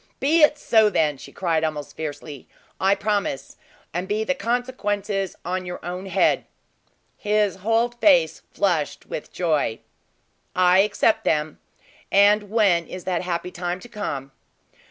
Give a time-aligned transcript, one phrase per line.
[0.19, 2.47] "Be it so then!" she cried almost fiercely.
[2.79, 3.57] "I promise,
[3.93, 6.45] and be the consequences on your own head."
[7.19, 9.77] His whole face flushed with joy.
[10.55, 11.59] "I accept them.
[12.11, 14.31] And when is that happy time to come?"